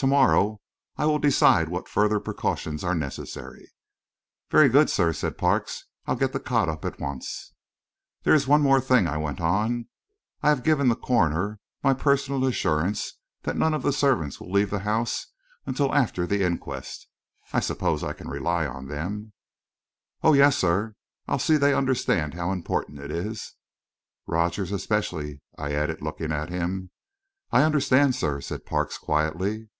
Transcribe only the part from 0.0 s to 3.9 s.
To morrow I will decide what further precautions are necessary."